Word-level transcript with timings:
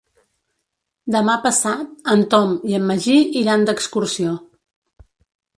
Demà 1.15 1.35
passat 1.43 2.09
en 2.15 2.25
Tom 2.33 2.57
i 2.71 2.79
en 2.79 2.89
Magí 2.93 3.21
iran 3.43 3.69
d'excursió. 3.69 4.37